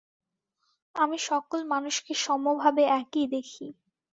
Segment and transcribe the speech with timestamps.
[0.95, 3.67] আমি সকল মানুষকে সমভাবে একই দেখি।